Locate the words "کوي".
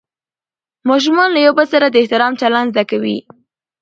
2.91-3.17